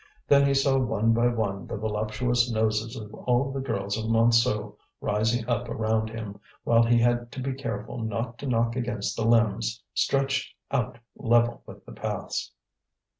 [0.27, 4.75] Then he saw one by one the voluptuous noses of all the girls of Montsou
[4.99, 9.25] rising up around him, while he had to be careful not to knock against the
[9.27, 12.51] limbs stretched out level with the paths.